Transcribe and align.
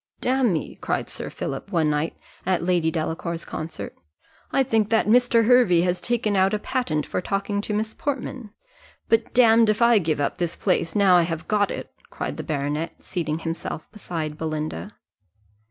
"Damme," 0.19 0.77
cried 0.77 1.09
Sir 1.09 1.29
Philip, 1.29 1.71
one 1.71 1.91
night, 1.91 2.17
at 2.43 2.63
Lady 2.63 2.89
Delacour's 2.89 3.45
concert, 3.45 3.95
"I 4.51 4.63
think 4.63 4.89
that 4.89 5.05
Mr. 5.05 5.45
Hervey 5.45 5.81
has 5.81 6.01
taken 6.01 6.35
out 6.35 6.55
a 6.55 6.57
patent 6.57 7.05
for 7.05 7.21
talking 7.21 7.61
to 7.61 7.71
Miss 7.75 7.93
Portman; 7.93 8.49
but 9.09 9.31
damme 9.35 9.65
if 9.69 9.79
I 9.79 9.99
give 9.99 10.19
up 10.19 10.39
this 10.39 10.55
place, 10.55 10.95
now 10.95 11.17
I 11.17 11.21
have 11.21 11.47
got 11.47 11.69
it," 11.69 11.91
cried 12.09 12.37
the 12.37 12.43
baronet, 12.43 12.95
seating 12.99 13.37
himself 13.37 13.91
beside 13.91 14.39
Belinda. 14.39 14.95